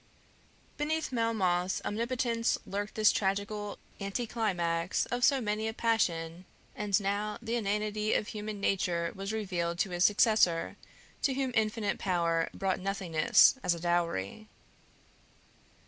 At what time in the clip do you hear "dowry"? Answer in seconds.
13.79-14.47